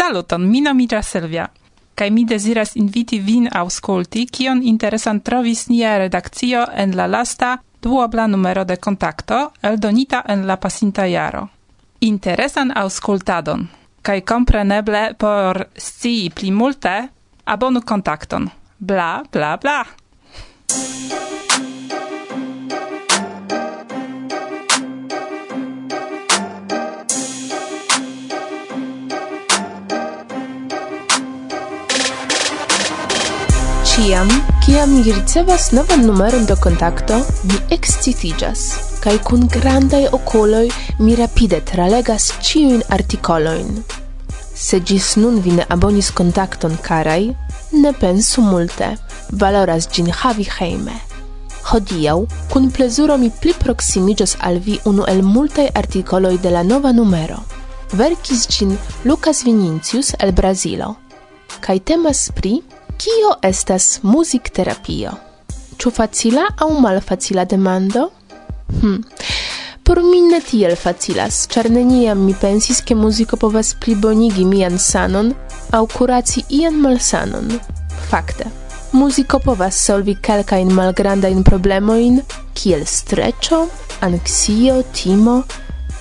[0.00, 1.42] Saluton, mi nomiĝas Silvia,
[1.94, 7.50] kaj mi deziras inviti vin aŭskulti, kion interesan trovis nia redakcio en la lasta
[7.84, 11.42] duobla numero de kontakto, eldonita en la pasinta jaro.
[12.00, 13.66] Interesan aŭskultadon,
[14.00, 16.96] kaj kompreneble por scii pli multe,
[17.44, 18.48] abonu kontakton.
[18.78, 19.82] Bla, bla, bla!
[34.00, 34.28] Ciam,
[34.64, 38.60] ciam mi ricevas novan numeron do contacto, mi excitigas,
[39.02, 43.82] cae cun grandai ocoloi mi rapide tralegas ciuin articoloin.
[44.54, 47.36] Se gis nun vi ne abonis contacton, carai,
[47.72, 48.88] ne pensu multe,
[49.32, 50.96] valoras gin havi heime.
[51.68, 56.92] Hodiau, cun plezuro mi pli proximigas al vi unu el multai articoloi de la nova
[56.92, 57.44] numero.
[57.92, 60.96] Verkis gin Lucas Vinicius el Brazilo.
[61.60, 62.62] Kai temas pri
[63.00, 65.10] Kio estas muzikterapio?
[65.80, 68.02] Ĉu facila aŭ malfacila demando?
[68.80, 68.98] Hm.
[69.82, 75.32] Por mi ne tiel facilas, ĉar neniam mi pensis, ke muziko povas plibonigi mian sanon
[75.72, 77.48] aŭ kuraci ian malsanon.
[78.10, 78.52] Fakte,
[78.92, 82.20] muziko povas solvi kelkajn malgrandajn problemojn,
[82.52, 83.64] kiel streĉo,
[84.04, 85.40] anksio, timo,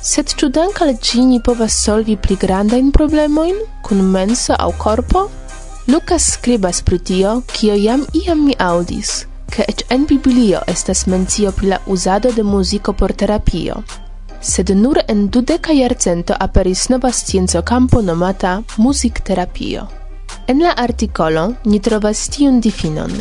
[0.04, 5.30] sed ĉu dankal ĝi ni povas solvi pli grandajn problemojn kun menso aŭ korpo?
[5.90, 11.52] Lucas scribas pri tio, kio jam iam mi audis, ca ec en Biblio estas mencio
[11.52, 13.76] pri la usado de musico por terapio.
[14.42, 19.88] Sed nur en dudeca jarcento aperis nova scienzo campo nomata muzikterapio.
[20.48, 23.12] En la articolo ni trovas tiun difinon.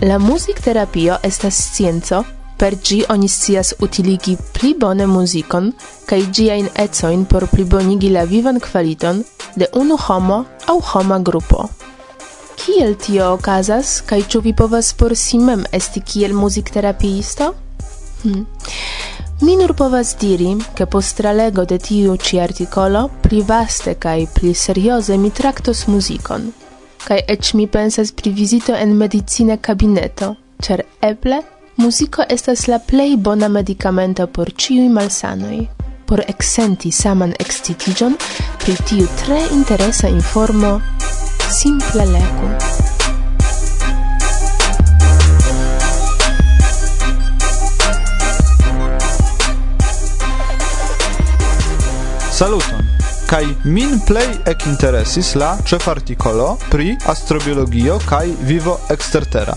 [0.00, 2.24] La muzikterapio estas scienzo,
[2.58, 5.72] per gi oni scias utiligi pli bone muzikon
[6.06, 9.24] kaj ĝiajn ecojn por plibonigi la vivan kvaliton
[9.56, 11.79] de unu homo aŭ homa grupo.
[12.60, 17.46] Kiel tio okazas, kaj ĉu vi povas por si mem esti kiel muzikterapiisto?
[18.22, 18.42] Hm.
[19.40, 24.52] Mi nur povas diri, ke post tralego de tiu ĉi artikolo pli vaste kaj pli
[24.54, 26.50] serioze mi traktos muzikon,
[27.06, 31.40] kaj eĉ mi pensas pri vizito en medicina kabineto, ĉar eble
[31.80, 35.66] muziko estas la plej bona medikamento por ĉiuj malsanoj.
[36.06, 38.16] Por eksenti saman ekscitiĝon
[38.60, 40.80] pri tiu tre interesa informo
[41.50, 42.48] simple leco.
[52.30, 52.86] Saluton!
[53.26, 59.56] Kai min play ek interesis la ĉefartikolo pri astrobiologio kai vivo extertera.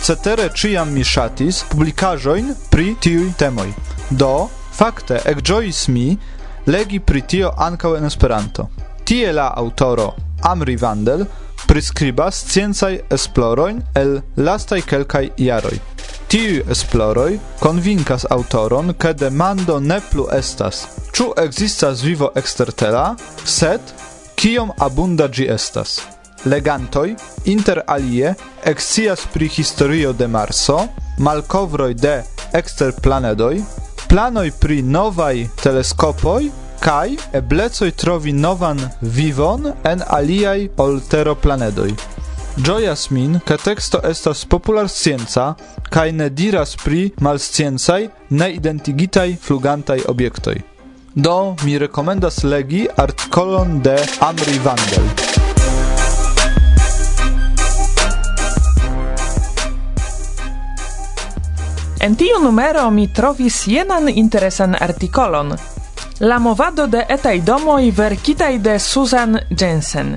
[0.00, 3.68] Cetere ciam mi shatis publicajoin pri tiui temoi.
[4.10, 6.06] Do, fakte ekĝojis mi
[6.72, 8.68] legi pri tio ancau en Esperanto.
[9.04, 11.26] Tie la autoro Amri Vandel
[11.66, 15.78] prescribas sciencaj esploroin el lastai kelkai iaroi.
[16.28, 20.86] Tiu esploroi convincas autoron, che demando ne plu estas.
[21.12, 23.80] Ĉu existas vivo extertela, sed
[24.36, 25.98] kiom abunda gi estas?
[26.44, 28.34] Legantoj inter alie
[28.64, 30.78] excias pri historio de Marso,
[31.18, 32.22] malkovroj de
[32.52, 33.64] exterplanedoi,
[34.08, 36.50] planoj pri novai teleskopoi
[36.80, 41.92] kai eblecoj trovi novan vivon en aliaj olteroplanedoj.
[42.56, 45.54] Gioias min, ke teksto estas popular scienca,
[45.90, 50.56] kaj ne diras pri malsciencaj, neidentigitaj flugantaj objektoj.
[51.14, 55.06] Do mi rekomendas legi artikolon de Amri Vandel.
[62.00, 65.56] En tiu numero mi trovis jenan interesan artikolon,
[66.20, 70.16] La movado de etaj domoj verkitaj de Susan Jensen.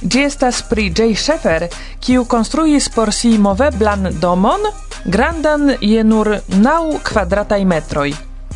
[0.00, 1.10] Ĝi estas pri J.
[1.14, 1.66] Sheffer,
[2.00, 4.64] kiu konstruis por si moveblan domon,
[5.04, 8.08] grandan je nur naŭ kvadrataj metroj.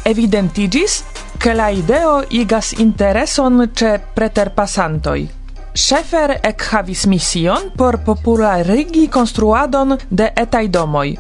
[0.08, 0.96] Evidentiĝis,
[1.38, 5.20] ke la ideo igas intereson ĉe preterpasantoj.
[5.76, 11.10] Sheffer ekhavis mision por popularigi konstruadon de etaj domoj.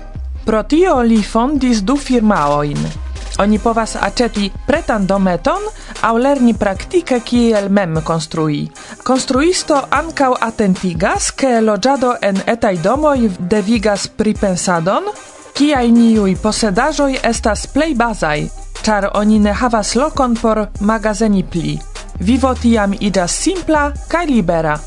[0.46, 3.05] Pro tio li fondis du firmaojn.
[3.38, 5.60] Oni povas aceti pretan dometon
[6.02, 8.62] au lerni praktike kiel mem konstrui.
[9.04, 15.12] Konstruisto ankaŭ atentigas, ke loĝado en etaj domoj devigas pripensadon,
[15.52, 18.48] kiaj niuj posedaĵoj estas plej bazaj,
[18.82, 21.78] ĉar oni ne havas lokon por magazeni pli.
[22.20, 24.78] Vivo tiam iĝas simpla kaj libera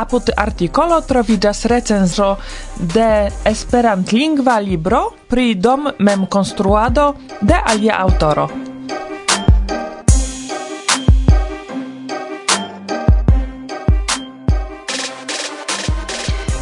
[0.00, 2.38] apud articolo trovigas recenso
[2.76, 8.48] de esperantlingva libro pri dom mem konstruado de alia autoro.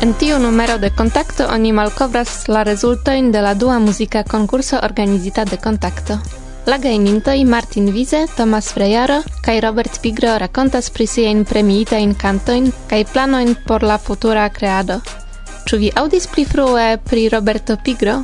[0.01, 5.45] En tiu numero de contacto oni malkovras la rezultojn de la dua muzika konkurso organizita
[5.45, 6.48] de contacto.
[6.69, 12.67] La gajnintoj Martin Vize, Tomas Frejaro kaj Robert Pigro rakontas pri sien premiita in kantojn
[12.91, 14.99] kaj planoin por la futura kreado.
[15.65, 18.19] Ĉu vi aŭdis pli frue pri Roberto Pigro?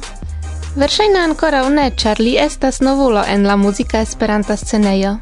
[0.76, 5.14] Verŝajne ankoraŭ ne, ĉar li estas novulo en la muzika Esperanta scenejo.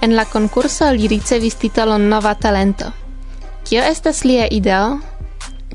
[0.00, 2.92] En la konkurso li ricevis titolon Nova Talento.
[3.66, 5.00] Kio estas lia ideo?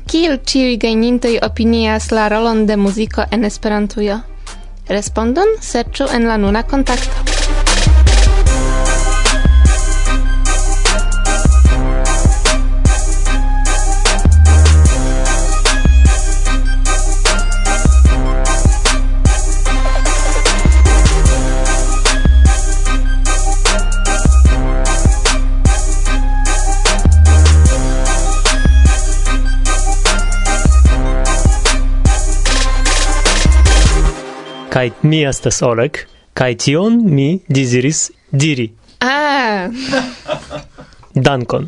[0.06, 4.20] Kiel ĉiuj gajnintoj opinias la rolon de muziko en Esperantujo?
[4.88, 7.37] Respondon serĉu en la nuna kontakto.
[34.78, 35.96] kai mi estas Oleg,
[36.38, 38.68] kai tion mi deziris diri.
[39.02, 39.66] Ah!
[41.26, 41.66] Dankon.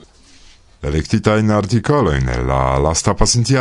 [0.86, 3.16] Electitain articolo in la lasta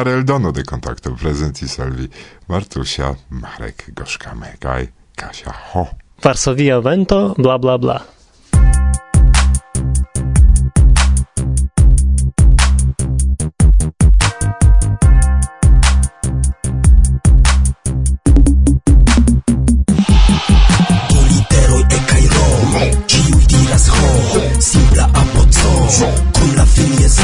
[0.05, 2.07] el dono de kontakto presenti salvi
[2.45, 5.87] Martusia, Marek Goszkamek kaj Kasia Ho.
[6.21, 8.18] Varsovia vento, bla bla bla.
[25.89, 27.21] 穷，苦了飞也瘦。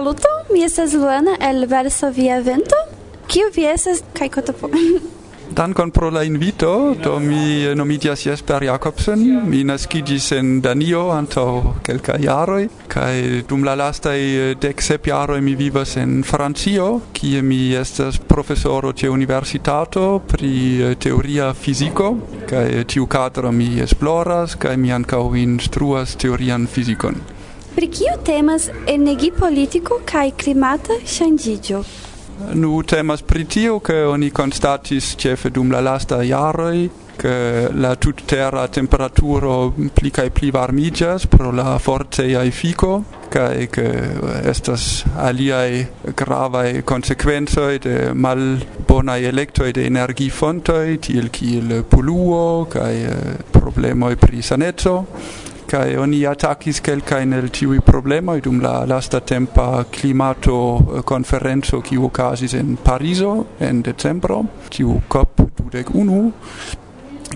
[0.00, 2.76] Saluto, mi estas Luana el Varsovia Vento.
[3.28, 4.68] Kiu vi estas kaj kotopo?
[5.58, 12.16] Dankon pro la invito, do mi nomiĝas Jesper Jakobsen, mi naskiĝis en Danio antaŭ kelkaj
[12.24, 17.58] jaroj, kaj dum la lastaj eh, dek sep jaroj mi vivas en Francio, kie mi
[17.76, 22.14] estas profesoro ĉe universitato pri eh, teoria fiziko,
[22.48, 27.20] kaj eh, tiu kadro mi esploras, kaj mi ankaŭ instruas teorian fizikon.
[27.74, 31.82] Pri kiu temas energi politico kaj klimata ŝanĝiĝo?
[32.54, 36.88] Nu temas pri tio, ke oni konstatis ĉefe dum la lasta jaroj
[37.20, 39.54] ke la tutterra temperaturo
[39.94, 42.92] pli kaj pli varmiĝas pro la forteaj efiko
[43.30, 43.84] kaj ke
[44.52, 44.86] estas
[45.28, 45.84] aliaj
[46.16, 54.96] gravaj konsekvencoj de malbonaj elektoj de energifontoj tiel kiel poluo kaj eh, problemoj pri saneco
[55.70, 61.96] kai oni atakis kelkajn el tiu problema dum la lasta lastatempa klimato eh, conferenzo ki
[61.96, 66.32] okazis en pariso en decembro, tiu COP 21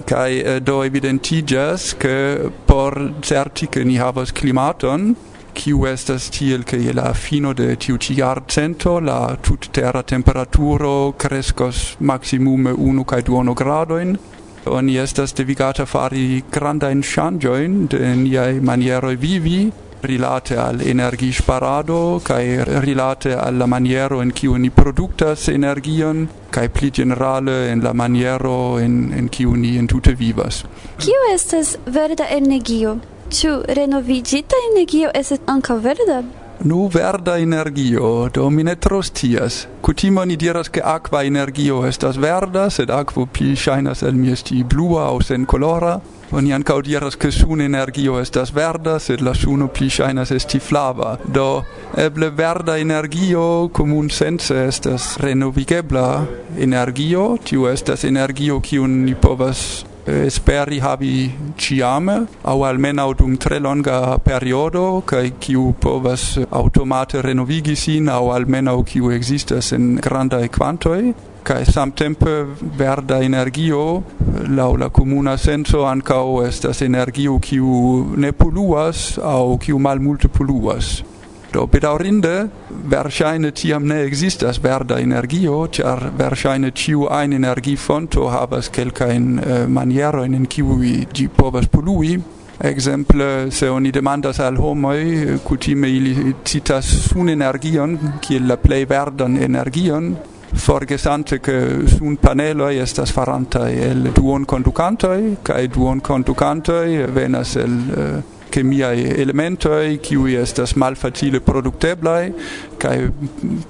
[0.05, 5.15] kai eh, do evidentigas ke por certi ke ni havas klimaton
[5.55, 11.97] kiu estas tiel ke je la fino de tiu ĉi jarcento la tutterra temperaturo kreskos
[12.01, 14.17] maksimume unu kaj duono gradojn
[14.67, 19.71] oni estas devigata fari grandajn ŝanĝojn de niaj manieroj vivi
[20.05, 22.45] rilate al energisparado kai
[22.85, 28.79] rilate al la maniero in kiu ni produktas energion kai pli generale en la maniero
[28.79, 30.65] in in kiu ni entute vivas
[30.99, 33.01] kiu estas verda energio
[33.35, 36.23] Ĉu renovigita energio estas ankaŭ verda?
[36.65, 39.67] Nu verda energio, do mi ne trostias.
[39.81, 44.65] Cutimo ni diras che aqua energio estas verda, sed aquo pi shainas el mi esti
[44.65, 46.01] blua o sen colora.
[46.31, 51.19] Oni ankaŭ diras che sun energio estas verda, sed la suno pi shainas esti flava.
[51.25, 51.65] Do
[51.97, 60.27] eble verda energio comun sense estas renovigebla energio, tiu estas energio kiun ni povas Eh,
[60.27, 68.09] esperi havi ciame au almenau dum tre longa periodo kai kiu povas automate renovigi sin
[68.09, 72.45] au almenau kiu existas en granda quantoi kai samtempe
[72.77, 74.03] verda energio
[74.49, 81.14] laula la comuna senso ancao estas energio kiu ne poluas au kiu malmulte poluas.
[81.55, 82.49] Do bedaurinde
[82.91, 89.69] verscheine tiam ne existas verda energio, char verscheine ĉiu ein energifonto havas kelkajn eh, uh,
[89.71, 92.19] maniero in kiwi gi povas polui.
[92.59, 100.17] Exemple, se oni demandas al homoi, cutime ili citas sunenergion kiel la plei verdan energion,
[100.55, 108.34] forgesante che sun panelo estas faranta el duon conducantoi cae duon conducantoi venas el uh,
[108.55, 112.33] chemiae elementoi, kiui estas malfacile producteblai,
[112.79, 113.09] cae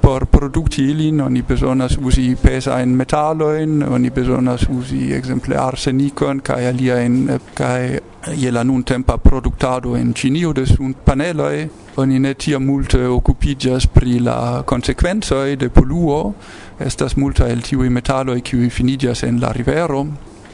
[0.00, 7.38] por producti ilin oni besonas usi pesain metalloin, oni besonas usi exemple arsenicon, cae aliaen,
[7.54, 8.02] cae
[8.34, 13.86] je la nun tempa productado in Cinio de sun paneloi, oni ne tia multe occupigas
[13.86, 16.34] pri la consequenzoi de poluo,
[16.78, 20.06] estas multa el tiui metalloi kiui finigas en la rivero,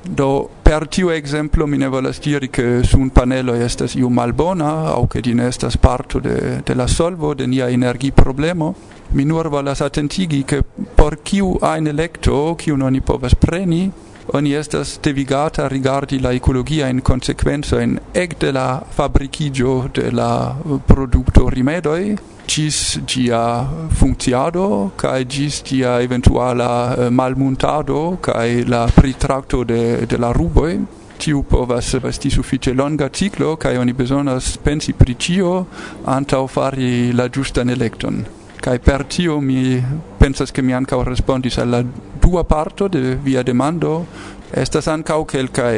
[0.02, 4.92] do per tiu exemplo mi ne volas diri che su un panelo estas iu malbona
[4.94, 8.74] au che din estas parto de, de la solvo de nia energi problemo
[9.08, 10.62] mi nur volas attentigi che
[10.94, 13.90] por kiu ein electo kiu non i povas preni
[14.32, 20.54] oni estas devigata rigardi la ecologia in consequenza in ec de la fabricigio de la
[20.54, 22.16] eh, producto rimedoi
[22.50, 23.64] gis gia
[23.94, 30.80] funcciado kai gis gia eventuala eh, malmuntado kai la pritracto de de la ruboi
[31.16, 35.66] tiu povas esti suffice longa ciclo kai oni besonas pensi pri tio
[36.04, 38.24] antaŭ fari la giusta elekton.
[38.60, 39.80] kai per tio mi
[40.18, 41.84] pensas ke mi ankaŭ respondis al la
[42.20, 44.06] dua parto de via demando
[44.50, 45.76] Estas ankaŭ kelkaj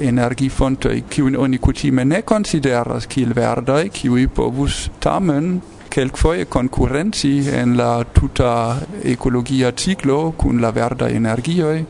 [0.00, 5.60] energifontoj kiujn oni cutime ne consideras kiel verdaj, kiuj povus tamen
[5.96, 11.86] quelquefoie concurrenci en la tuta ecologia ciclo cun la verda energioi,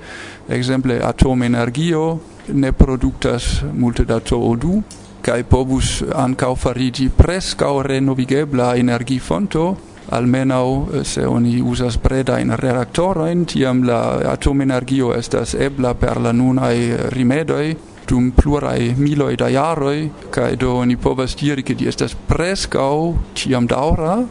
[0.47, 2.21] exemple atomenergio
[2.55, 4.79] ne productas multe da CO2,
[5.27, 9.77] cae pobus ancau farigi prescau renovigebla energifonto,
[10.15, 16.31] almenau eh, se oni usas breda in reaktoroin, tiam la atomenergio estas ebla per la
[16.31, 17.75] nunai rimedoi,
[18.07, 23.67] dum plurai miloi da jaroi, cae do ni povas diri che di estas prescau ciam
[23.67, 24.25] daura,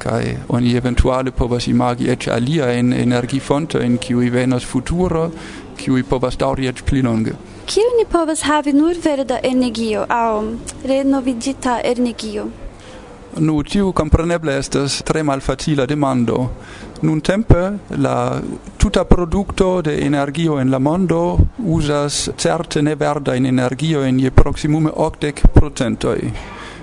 [0.00, 5.30] kai oni eventuale povas imagi ec alia in energifonte in cui venas futuro
[5.76, 7.34] cui povas dauri ec pli longe
[7.66, 12.48] kiu ni povas havi nur verda energio au renovigita energio
[13.38, 16.48] Nu, tiu compreneble estas tre malfacila demando.
[17.02, 18.42] Nun tempe la
[18.76, 24.30] tuta producto de energio en la mondo usas certe ne verda in energio in je
[24.30, 26.18] proximume 80%.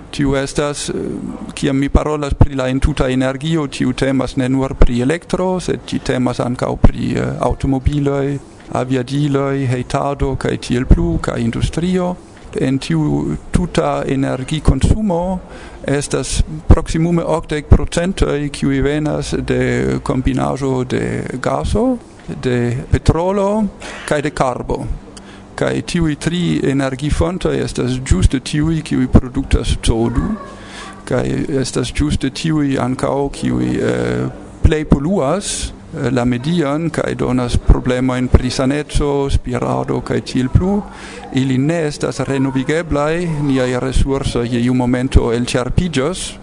[0.10, 0.94] Tiu estas, eh,
[1.54, 6.00] kiam mi parolas pri la entuta energio, tiu temas ne nur pri elektro, sed ĝi
[6.00, 8.40] temas ancau pri uh, automobiloj,
[8.74, 12.16] heitado, hejtado kaj tiel plu cae industrio.
[12.60, 15.40] En tiu tuta energikonsumo
[15.88, 23.66] estas proximume octec procentoi qui venas de combinajo de gaso, de petrolo
[24.06, 24.86] kaj de carbo
[25.58, 30.28] kai tiui tri energifonto estas juste tiui qui produktas CO2
[31.08, 34.28] kai estas juste tiui ankaŭ qui eh,
[34.62, 40.82] plej poluas Eh, la median kaj donas problema in saneco, spirado kaj tiel plu.
[41.34, 46.34] Ili ne estas renovigeblaj, niaj resursoj je iu momento elĉarpiĝos,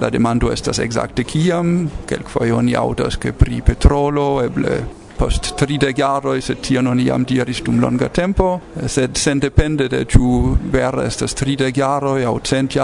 [0.00, 4.82] la demando estas exacte kiam, kelkfoje oni audas ke pri petrolo, eble
[5.18, 10.56] post 30 jaroj, se tio non iam diris dum longa tempo, sed sendepende de ĉu
[10.72, 12.80] vere estas 30 jaroj aŭ 100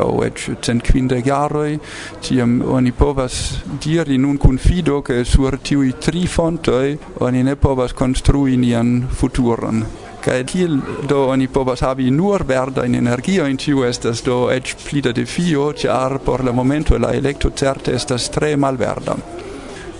[0.00, 0.30] au aŭ
[0.62, 1.78] cent quinde jaroj,
[2.20, 3.40] tiam oni povas
[3.82, 9.84] diri nun kun fido che sur tiui tri fontoi oni ne povas construi nian futuron.
[10.20, 10.76] Kai tiel
[11.08, 15.12] do oni povas havi nur verda in energio in tiu estas do eĉ pli de
[15.16, 19.39] defio ĉar por la momento la elekto certe estas tre malverda.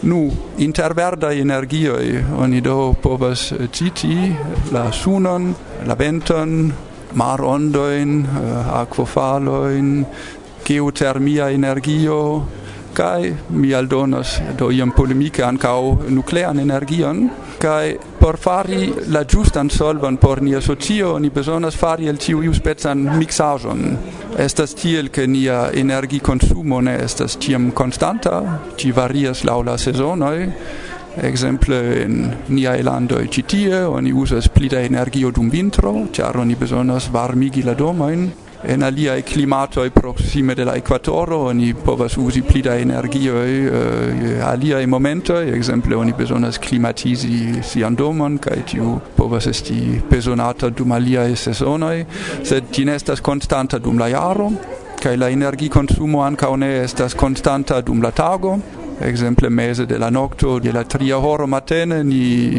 [0.02, 4.32] Nu, inter verdaj energioi, oni do povas eh, citi
[4.72, 5.50] la sunon,
[5.86, 6.72] la venton,
[7.12, 9.90] marondojn, eh, akvofalojn,
[10.64, 12.20] geotermia energio,
[12.94, 17.28] kai mi aldonas do iam polemike ancau nuclean energion
[17.60, 22.54] kai por fari la giustan solvon por nia socio ni besonas fari el tiu iu
[22.54, 23.96] spezan mixajon.
[24.40, 28.38] Estas tiel ke nia energi consumo ne estas tiam constanta,
[28.80, 30.36] ci varias laŭ la sezonoj.
[31.28, 32.14] Exemple in
[32.48, 37.74] nia elando citie oni usas pli da energio dum vintro, ĉar oni bezonas varmigi la
[37.76, 38.24] domojn,
[38.62, 43.66] en alia e climato e proxime de la equatoro oni povas usi pli da energioj
[43.66, 49.46] uh, eh, alia e momento e exemple oni besonas climatizi si andomon kai tiu povas
[49.46, 52.06] esti pesonata dum alia e sezonoi.
[52.42, 54.52] Sed ti nestas constanta konstanta dum la jaro
[55.00, 58.58] kai la energikonsumo anca one estas konstanta dum la tago
[59.00, 62.50] exemple mese de la nocto de la tria horo matene ni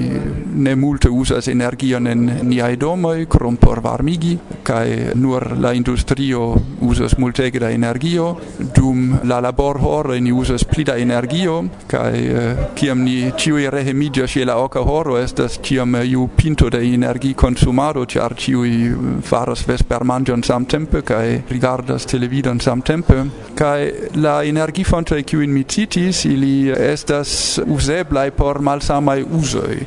[0.53, 7.17] ne multe usas energion en niai domoi krom por varmigi kai nur la industrio usas
[7.17, 8.37] multe da energio.
[8.57, 14.25] Dum la labor horo ni usas pli da energio kaj eh, kiam ni ciui rehemigia
[14.25, 18.95] che la oka horo estas ciam iu eh, pinto de energi consumado ĉar ciui eh,
[19.21, 23.25] faras vespermanĝon samtempe kai rigardas televidon samtempe.
[23.55, 29.77] Kai la energifontoj kiujn mi citis ili estas uzeblaj por malsamaj uzoj.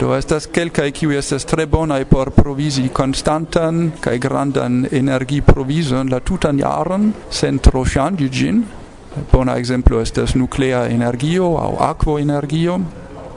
[0.00, 6.58] Do estas kelkaj kiuj estas tre bonaj por provizi konstantan kaj grandan energiprovizon la tutan
[6.58, 8.62] jaron sen tro ŝanĝi ĝin.
[9.32, 12.80] Bona ekzemplo estas nuklea energio aŭ akvo energio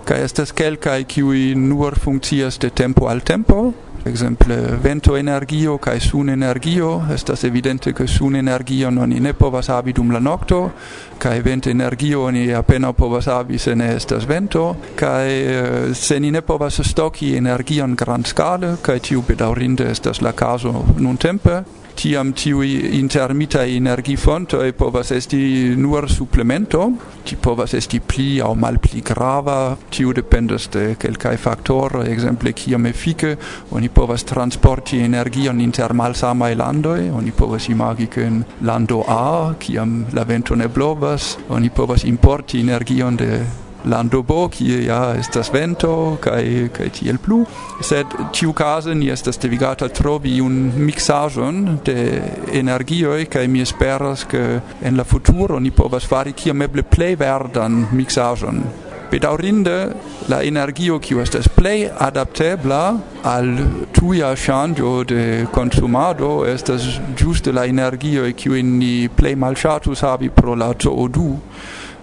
[0.10, 3.72] kaj estas kelkaj kiuj nur funkcias de tempo al tempo
[4.06, 7.04] exemple vento energio kai sun energio.
[7.14, 10.72] Estas evidente ke sun energio non ne povas havi dum la nokto
[11.18, 16.32] kai vent energio ni appena povas havi se ne estas vento kaj eh, se ni
[16.32, 21.64] ne povas stoki energion grandskale kai tiu bedaurinde estas la caso nun tempe
[22.00, 26.92] tiam tiui fonto e povas esti nur supplemento,
[27.26, 32.86] ti povas esti pli au mal pli grava, tiu dependas de quelcae factor, exemple kiam
[32.86, 33.36] efike,
[33.72, 40.06] oni povas transporti energion inter malsamae landoi, oni povas imagi che in lando A, kiam
[40.14, 46.18] la vento ne blovas, oni povas importi energion de lando bo qui ja estas vento
[46.22, 47.46] kai kai tiel plu
[47.82, 52.22] sed ĉiukaze ni estas devigata trovi un mixajon de
[52.54, 57.88] energio kai mi esperas ke en la futuro ni povas fari kia meble play verdan
[57.92, 58.64] mixajon
[59.10, 59.96] Bedaurinde
[60.28, 62.82] la energio qui estas play adaptebla
[63.24, 63.48] al
[63.92, 66.86] tuia ŝanĝo de consumado estas
[67.18, 71.34] juste la energio qui ni play malchatus havi pro la CO2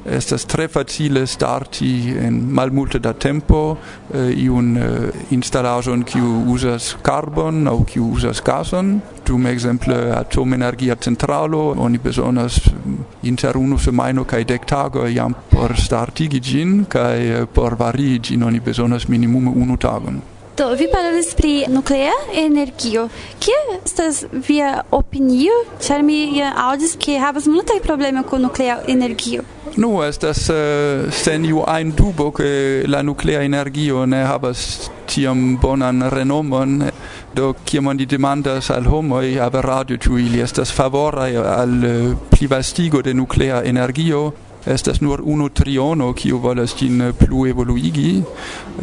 [0.09, 3.77] estas tre facile starti en malmulte da tempo
[4.15, 11.75] eh, iun eh, instalaĵon kiu uzas carbon aŭ kiu uzas gason dum ekzemple atomenergia centralo
[11.79, 17.45] oni bezonas mm, inter unu semajno kaj dek tago jam por startigi ĝin kaj eh,
[17.47, 20.36] por varii ĝin oni bezonas minimume unu tagon.
[20.57, 23.09] Do, vi parolis pri nuclea energio.
[23.41, 25.53] Kie estas via opinio?
[25.85, 29.45] Ĉar mi aŭdis ke havas multaj problemoj kun nuclea energio.
[29.77, 32.49] Nu, estas uh, sen iu ein dubo ke
[32.89, 36.89] la nuclea energio ne havas tiam bonan renomon
[37.35, 43.03] do kiam oni demandas al homoj averado ĉu ili estas favoraj al eh, uh, plivastigo
[43.03, 44.33] de nuclea energio
[44.67, 48.23] estas nur unu triono kiu volas ĝin plu evoluigi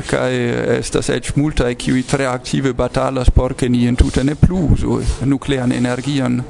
[0.10, 0.32] kaj
[0.78, 5.72] estas eĉ multaj kiuj tre aktive batalas por ke ni entute ne plu uzu nuklean
[5.72, 6.42] energion.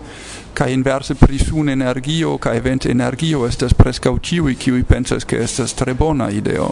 [0.53, 5.73] Kaj inverse pri sun energio kaj vent energio estas preskaŭ ĉiuj kiuj pensas ke estas
[5.73, 6.67] tre bona ideo.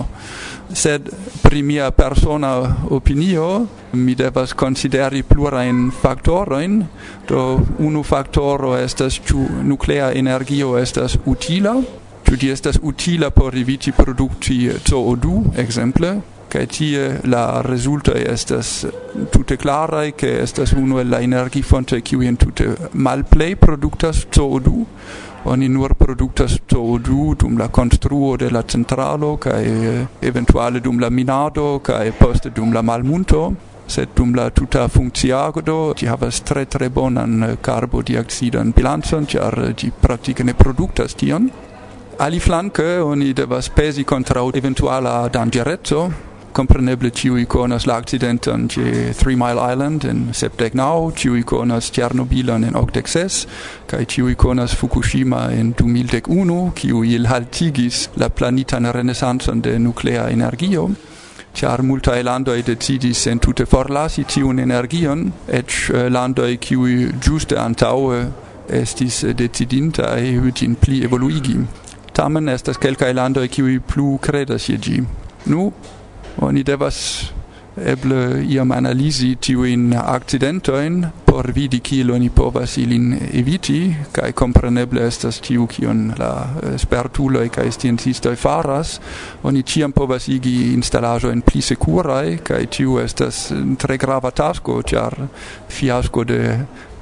[0.73, 1.09] Sed
[1.41, 2.51] pri mia persona
[2.89, 6.77] opinio mi devas konsideri plurajn faktorojn.
[7.27, 11.75] Do unu faktoro estas ĉu nuklea energio estas utila
[12.31, 14.55] ĉu ĝi estas utila por eviti produkti
[14.87, 16.11] CO2 ekzemple?
[16.51, 18.69] Kaj tie la rezultoj estas
[19.33, 24.71] tute klaraj ke estas unu el la energifontoj kiujn tute malplej produktas CO2
[25.51, 29.65] oni nur produktas CO2 dum la konstruo de la centralo kaj
[30.31, 33.41] eventuale dum la minado kaj poste dum la malmunto
[33.87, 40.47] sed dum la tuta funkciado ti havas tre tre bonan karbodioksidan bilancon ĉar ĝi praktike
[40.47, 41.51] ne produktas tion
[42.21, 46.11] ali flanke oni devas pesi contra eventuala danĝereco.
[46.53, 52.67] Compreneble tiu iconas la accidentan ce Three Mile Island in septec nau, tiu iconas Tchernobylan
[52.67, 53.47] in octec ses,
[53.87, 60.91] cae tiu iconas Fukushima in 2011, ciu il haltigis la planitan renesanson de nuclea energio
[61.53, 68.27] char multae landoi decidis en tute forlasi tiun energion, et eh, landoi qui giuste antaue
[68.69, 71.80] estis decidinta e hütin pli evoluigi.
[72.13, 74.97] Tamen estas kelkaj landoj kiuj plu kredas je ĝi.
[75.45, 75.71] Nu
[76.41, 77.31] oni devas
[77.77, 85.39] eble iam analizi tiujn accidentoin por vidi kiel oni povas ilin eviti kaj kompreneble estas
[85.39, 88.97] tiu kion la eh, spertuloj kaj sciencistoj faras
[89.47, 93.45] oni ĉiam povas igi instalaĵojn pli sekuraj kaj tiu estas
[93.79, 95.15] tre grava tasko ĉar
[95.69, 96.41] fiasko de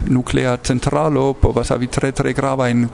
[0.07, 2.89] nuclea centralo povas havi tre tre gravajn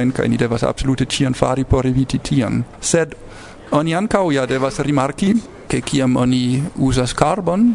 [0.00, 3.14] in kai ni devas absolute ĉion fari por eviti tian Sed
[3.70, 5.34] oni ancau ja devas rimarki,
[5.68, 7.74] ke kiam oni usas carbon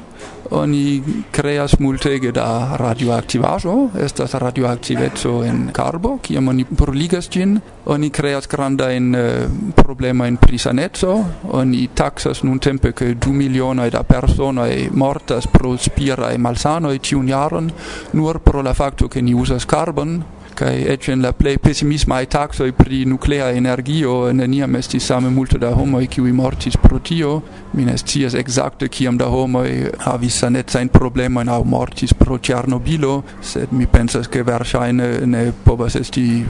[0.52, 8.48] oni creas multege da radioactivajo, estas radioaktiveco en carbo, kiam oni bruligas gin, oni creas
[8.48, 11.24] grandajn uh, eh, problema in saneco.
[11.52, 17.72] Oni taxas nun tempe che du milioni da personoj mortas pro spiraj malsanoj ĉiun jaron
[18.14, 20.24] nur pro la facto ke ni usas carbon,
[20.56, 25.58] kai et en la plej pesimismaj taxo pri nuclea energio in nia mesti same multo
[25.58, 27.42] da homoj qui mortis pro tio.
[27.74, 30.44] Mi tias exacte ekzakte kiam da homoj havis
[30.92, 36.46] problema in au mortis pro Ĉernobilo sed mi pensas ke verŝajne ne povas esti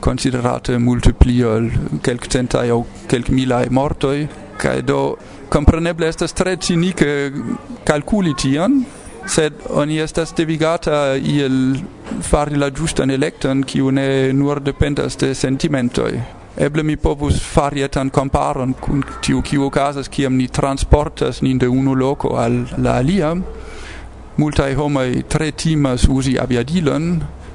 [0.00, 1.70] considerate multe pli ol
[2.02, 5.16] kelk centai au kelk milai mortoi, kai do
[5.48, 7.32] compreneble estas tre cinike
[7.84, 8.84] calculi tion,
[9.28, 11.76] sed oni estas devigata iel
[12.24, 16.12] fari la giustan electon kiu ne nur dependas de sentimentoj
[16.58, 21.68] eble mi povus fari etan comparon kun tiu kiu okazas kiam ni transportas nin de
[21.68, 23.34] unu loko al la alia.
[24.38, 27.06] Multai homoi tre timas usi aviadilon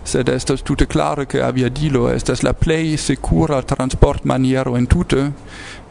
[0.04, 5.32] sed estas tute klare ke aviadilo estas la plej sekura transportmaniero en tute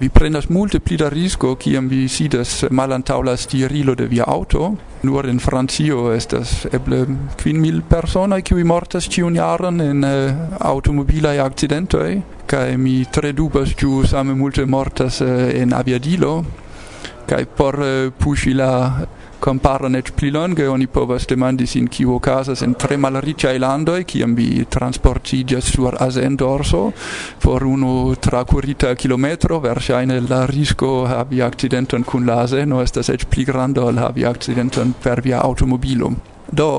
[0.03, 4.73] vi prenas multe pli da risko kiam vi sidas malantaŭ la stirilo de via auto.
[5.03, 7.05] Nur in Francio estas eble
[7.39, 12.11] kvin mil personoj kiuj mortas ĉiunjaron en eh, uh, aŭtomobilaj akcidentoj
[12.51, 16.35] kaj mi tre dubas ĉu same multe mortas uh, en aviadilo
[17.31, 18.73] kaj por uh, puŝi la
[19.43, 24.37] comparon et pli longe, oni povas demandi sin kiu okazas en tre malriĉaj landoj, kiam
[24.39, 26.85] vi transportiĝas sur azendorso
[27.43, 33.47] por unu trakurita kilometro, verŝajne la risko havi akcidenton kun la azeno estas eĉ pli
[33.49, 36.13] granda ol havi akcidenton per via automobilo.
[36.53, 36.71] Do,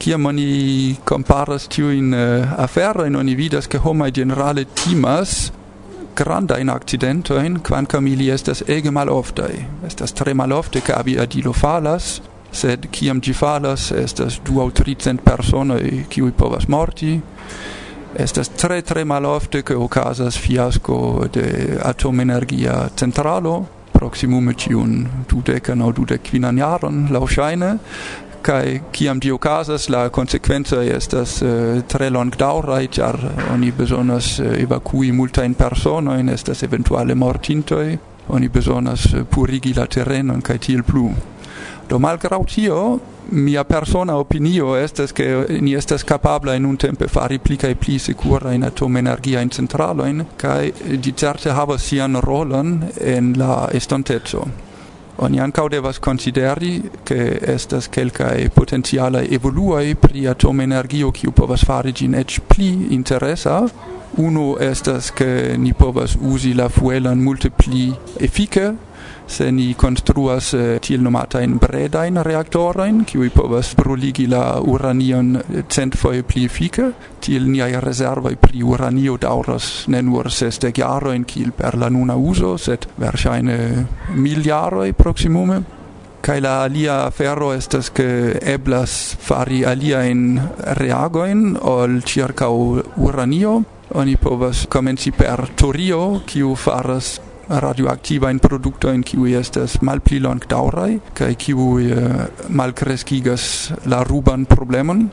[0.00, 5.52] kiam oni comparas tiujn uh, eh, aferojn, oni vidas, ke homaj ĝenerale timas
[6.14, 9.66] granda in accidento in quancam est estas ege maloftai.
[9.86, 12.20] Estas tre malofte ca abi adilo falas,
[12.50, 17.20] sed ciam gi falas estas du au tricent persone qui povas morti.
[18.14, 25.92] Estas tre tre malofte che ocasas fiasco de atomenergia centralo, proximum tiun du decan au
[26.22, 27.78] quinan jaron, lauscheine,
[28.42, 33.16] kai kiam dio casas la consequenza estas uh, tre long daura char
[33.52, 37.98] oni bezonas uh, eh, evacui multa in persona in estas eventuale mortintoi.
[38.26, 41.10] Oni bezonas uh, eh, purigi la terreno kai tiel plu.
[41.88, 43.00] Do malgrau tio
[43.30, 47.98] mia persona opinio estas ke ni estas capabla in un tempe fari pli kai pli
[47.98, 54.71] secura in atomenergia in centralo in kai di certe havas sian rolon en la estontezzo
[55.16, 62.14] Oni ancau devas consideri che estas quelcae potenziale evoluae pri atomenergio kiu povas fari gin
[62.14, 63.62] ec pli interesa.
[64.16, 68.74] Uno estas che ni povas usi la fuelan multe pli efike,
[69.26, 74.60] se ni construas eh, tiel nomata in breda in reaktora in qui povas bruligi la
[74.60, 76.92] uranion centfoje pli efike.
[77.20, 81.88] Tiel ni ai reserva pri uranio dauras ne nur seste jaro in kiel per la
[81.88, 85.62] nuna uso sed verŝajne miliaro proximume
[86.22, 90.38] kai la alia ferro estas ke eblas fari alia in
[90.78, 93.62] reagoin ol circa uranio.
[93.94, 100.44] Oni povas komenci per torio kiu faras radioactiva in producto in qui estas malpli long
[100.46, 105.10] daurai kai qui eh, malcreskigas la ruban problemon.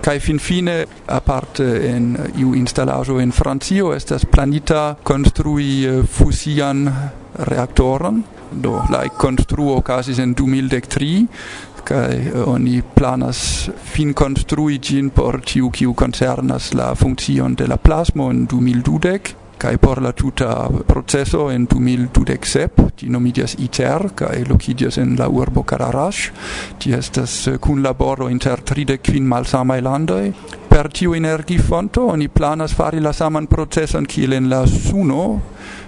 [0.00, 8.24] Kai fin fine aparte en iu instalajo in Francio estas planita construi eh, fusian reaktoron.
[8.50, 11.26] Do la konstruo okazis en 2003
[11.84, 17.76] kai eh, oni planas fin konstrui gin por tiu kiu koncernas la funkcion de la
[17.76, 24.98] plasmo en 2012 kai por la tuta proceso en 2027 ti nomidias ITER kai lokidias
[24.98, 26.30] en la urbo Kararash
[26.78, 30.32] ti estas eh, kun laboro inter 35 malsamaj landoj.
[30.68, 35.40] Per tiu energifonto oni planas fari la saman proceson kiel en la suno.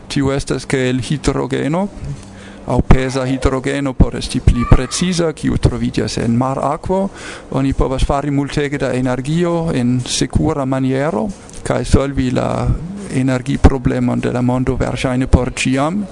[0.09, 1.89] Tiu estas ke el hidrogeno
[2.67, 7.09] au pesa hidrogeno por esti pli precisa, kiu troviĝas en mar aquo
[7.51, 11.29] Oni povas fari multege da energio en sicura maniero
[11.63, 12.67] kai solvi la
[13.15, 16.05] energiproblemon de la mondo verŝajne por ĉiam.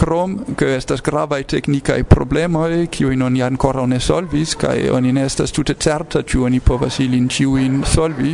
[0.00, 5.52] Krom, ke estas gravaj teknikaj problemoj, kiujn oni ankoraŭ ne solvis, kaj oni ne estas
[5.52, 8.32] tute certa, ĉu oni povas ilin ĉiujn solvi,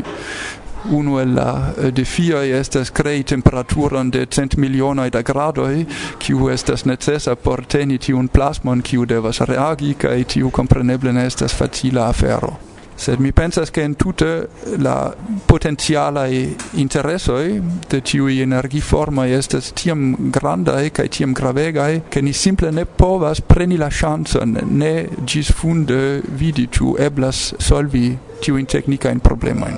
[0.90, 5.86] Unu el la eh, defioj estas crei temperaturon de cent milionoi da gradoi,
[6.18, 11.54] kiu estas necesa por teni tiun plasmon kiu devas reagi kai tiu compreneble ne estas
[11.54, 12.56] facila afero.
[12.96, 20.30] Sed mi pensas che in tutte la potenziale interessoi de tiu energi forma estes tiam
[20.30, 25.52] granda e kai tiam gravegae che ni simple ne povas preni la chance ne gis
[25.52, 29.68] funde vidi tu eblas solvi tiu in tecnica in problema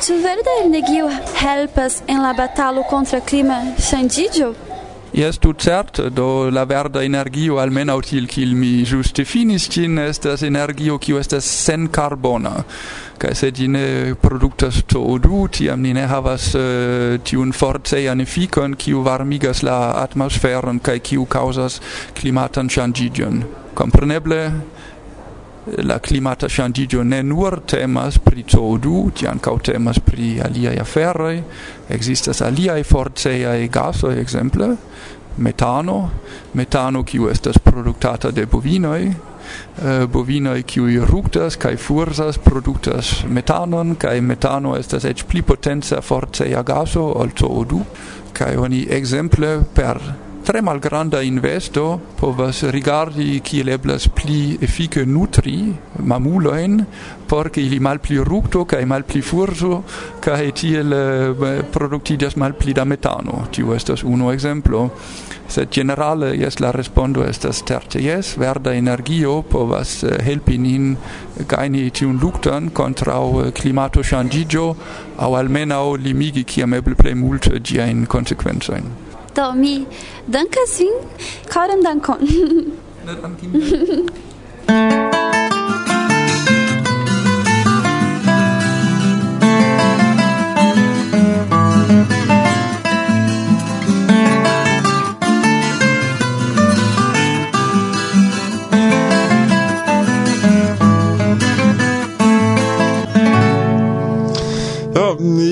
[0.00, 4.46] Ĉu verda energio helpas en la batalo kontraŭ klima ŝanĝiĝo?
[5.12, 10.46] Yes, tu cert, do la verda energio, almeno til kil mi juste finis cin, estas
[10.46, 12.54] energio kiu estas sen carbona.
[13.20, 19.04] Kaj se di ne produktas CO2, tiam ni ne havas uh, tiun forcean efikon kiu
[19.04, 21.80] varmigas la atmosferon kaj kiu causas
[22.16, 23.42] klimatan changigion.
[23.74, 24.46] Compreneble,
[25.64, 31.42] la climata changigio ne nur temas pri CO2, ti ancau temas pri aliai aferoi,
[31.88, 34.76] existas aliai forceai gasoi, exemple,
[35.36, 36.10] metano,
[36.52, 39.14] metano kiu estas productata de bovinoi,
[39.82, 46.62] uh, bovinoi kiu ruktas kai fursas produktas metanon kai metano estas ec pli potenza forceia
[46.62, 47.84] gaso ol CO2
[48.32, 55.72] kai oni exemple per tre malgranda investo povas rigardi kiel eblas pli efike nutri
[56.02, 56.84] mamuloin
[57.28, 59.82] por ke ili malpli rukto kaj malpli furso
[60.20, 63.44] kaj tiel eh, produktiĝas malpli da metano.
[63.52, 64.88] Tio estas unu ekzemplo.
[65.50, 70.96] Sed generale jes la respondo estas certe jes, verda energio povas eh, helpi nin
[71.48, 74.66] gajni tiun lukton kontraŭ eh, klimato ŝanĝiĝo
[75.18, 79.09] aŭ almenaŭ limigi kiam eble plej multe ĝiajn konsekvencojn.
[79.34, 79.86] Do mi
[80.26, 80.96] dankas vin,
[81.52, 82.18] koran dankon.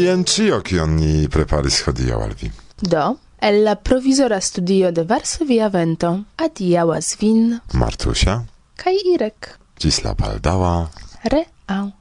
[0.09, 2.51] jen ĉio, kion ni preparis hodiaŭ al vi.
[2.81, 3.07] Do?
[3.41, 6.09] El la provisora studio de Varsovia Vento
[6.43, 8.41] adiaŭas vin Martusia
[8.75, 9.53] kaj Irek.
[9.79, 10.75] Ĝis la baldaŭa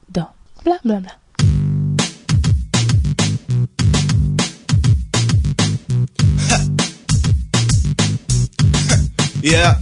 [0.08, 0.24] do.
[0.64, 1.14] Bla bla bla.
[9.42, 9.78] Yeah.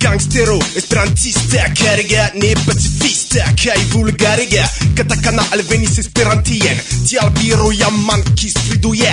[0.00, 4.64] gangstero, esperantista, cariga, ne pacifista, kai vulgariga,
[4.96, 9.12] katakana alvenis esperantien, tial biro jam mankis friduje,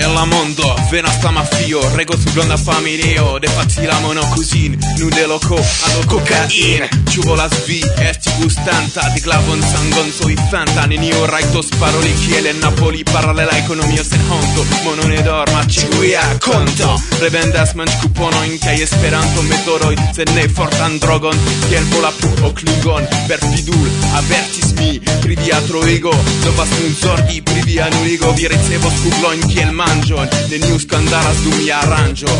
[0.21, 0.75] la mondo.
[0.91, 3.39] Venas sta mafio Rego su blonda familio.
[3.39, 9.61] De facila mono cusin Nude loco Allo cocain Ciu volas vi Esti gustanta Di glavon
[9.61, 15.65] sangon soizzanta Nenio raitos paroli li en Napoli Paralela economio sen honto Mono ne dorma
[15.65, 17.01] Ciuia conto.
[17.19, 21.37] Revendas manch cuponoin Kai esperanto metoroi Se ne fortan drogon.
[21.69, 27.41] Kiel vola pu o klingon Per fidul Avertis mi Pri diatro ego Dovas nun zorgi
[27.41, 32.33] Pri via nurigo Vi ricevo scublon Kiel mangio aranĝon Neniu skandalas dum mia aranĝo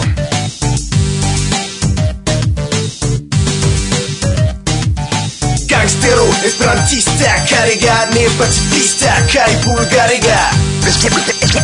[5.72, 10.52] Gangstero, esperantista, kariga, ne pacifista, kai bulgariga.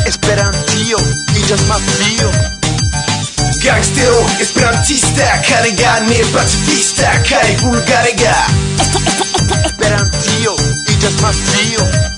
[0.07, 0.97] Esperantio,
[1.37, 2.31] iĝas mafio.
[3.61, 8.35] Gangstero, esperantista, kariga, ne pacifista, kai bulgariga.
[9.65, 10.55] Esperantio,
[10.95, 12.16] iĝas mafio.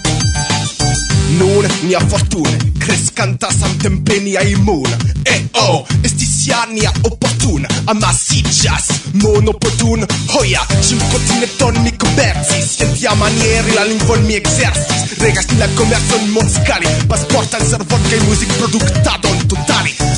[1.37, 9.45] Nun mia fortuna crescanta samtempe nia immuna E oh, estis ja nia opportuna Amasiĝas nun
[9.45, 12.77] Hoia, Hoja, ĝin kutime toni komercis.
[12.97, 19.47] Tia manieri la lingvon mi ekzercis Regas ni la komercon mondskale Pasportan servon kaj muzikproduktadon
[19.47, 20.08] totali.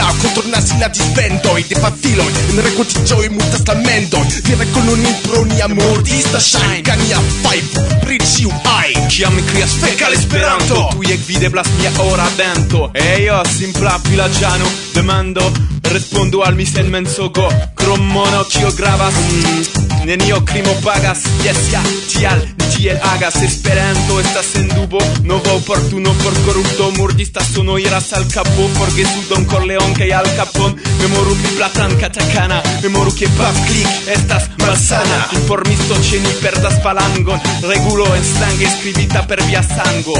[0.00, 6.40] How contornasi la dispendoi de pafiloi En renkontiĝoj multas lamentoj Ni rekononin pro nia mordista
[6.40, 11.92] ŝajn nia fajfo pri ĉiu ajn Kiam ni krias fek al Esperanto Tuj ekvideblas mia
[12.10, 12.90] ora dento.
[12.94, 15.52] Ejo, simpla vilaĝano demando
[15.94, 17.48] Respondu al mi sen mensogo.
[17.74, 21.18] Krom mono kio gravas mm, Nenio krimo pagas.
[21.44, 24.98] Jes ja, tial ni tiel agas Esperanto estas sen dubo.
[25.22, 29.83] Nova oportuno por korupto Murdista sono iras al kapo forgesu don Corleone.
[29.84, 35.28] Capone kaj Al Capone Memoru pri platan katakana Memoru ke pap klik estas malsana.
[35.36, 40.16] Informisto ĉe ni perdas falangon Regulo en sangue skribita per via sango.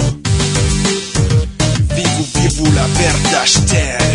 [1.95, 4.15] Vivu, vivu la verda ŝtel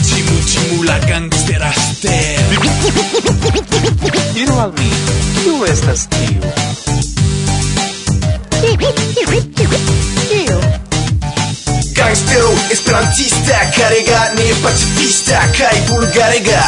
[0.00, 2.48] Timu, timu la gangstera ŝtel
[4.32, 4.90] Diru al mi,
[5.42, 5.64] kiu?
[5.68, 6.40] Estas tiu?
[12.16, 16.62] espero esperantista karega ne pacifista kaj bulgarega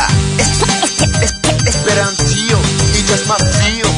[1.70, 2.58] Esperantio
[3.00, 3.92] iĝas mafio.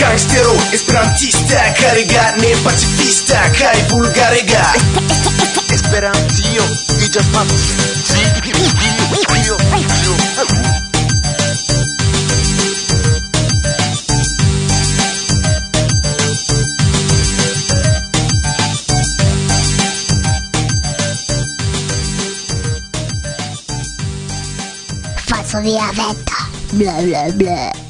[0.00, 4.64] Gangstero esperantista karega ne pacifista kaj bulgarega
[5.78, 6.66] Esperantio
[7.06, 7.78] iĝas mafio.
[25.60, 26.48] Via vetta.
[26.72, 27.87] Bla bla bla.